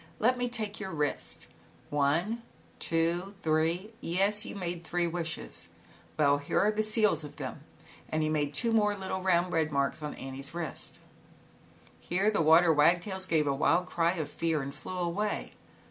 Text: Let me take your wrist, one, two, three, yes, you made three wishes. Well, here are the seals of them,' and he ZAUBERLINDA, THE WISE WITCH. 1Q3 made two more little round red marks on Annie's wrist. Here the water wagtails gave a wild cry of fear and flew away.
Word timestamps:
Let 0.17 0.35
me 0.35 0.49
take 0.49 0.79
your 0.79 0.89
wrist, 0.89 1.45
one, 1.91 2.41
two, 2.79 3.35
three, 3.43 3.93
yes, 4.01 4.45
you 4.45 4.55
made 4.55 4.83
three 4.83 5.05
wishes. 5.05 5.67
Well, 6.17 6.39
here 6.39 6.59
are 6.59 6.71
the 6.71 6.81
seals 6.81 7.23
of 7.23 7.35
them,' 7.35 7.63
and 8.09 8.23
he 8.23 8.27
ZAUBERLINDA, 8.27 8.33
THE 8.33 8.33
WISE 8.33 8.47
WITCH. 8.47 8.47
1Q3 8.47 8.47
made 8.47 8.53
two 8.55 8.71
more 8.73 8.95
little 8.95 9.21
round 9.21 9.53
red 9.53 9.71
marks 9.71 10.01
on 10.01 10.15
Annie's 10.15 10.55
wrist. 10.55 10.99
Here 11.99 12.31
the 12.31 12.41
water 12.41 12.73
wagtails 12.73 13.27
gave 13.27 13.45
a 13.45 13.53
wild 13.53 13.85
cry 13.85 14.13
of 14.13 14.31
fear 14.31 14.63
and 14.63 14.73
flew 14.73 14.97
away. 14.97 15.53